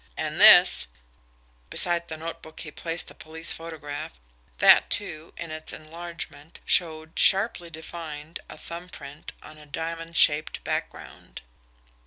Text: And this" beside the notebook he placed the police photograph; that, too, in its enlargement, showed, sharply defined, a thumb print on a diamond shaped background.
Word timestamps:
And 0.17 0.41
this" 0.41 0.87
beside 1.69 2.07
the 2.07 2.17
notebook 2.17 2.61
he 2.61 2.71
placed 2.71 3.07
the 3.07 3.13
police 3.13 3.51
photograph; 3.51 4.13
that, 4.57 4.89
too, 4.89 5.31
in 5.37 5.51
its 5.51 5.71
enlargement, 5.73 6.59
showed, 6.65 7.19
sharply 7.19 7.69
defined, 7.69 8.39
a 8.49 8.57
thumb 8.57 8.89
print 8.89 9.33
on 9.43 9.59
a 9.59 9.67
diamond 9.67 10.17
shaped 10.17 10.63
background. 10.63 11.43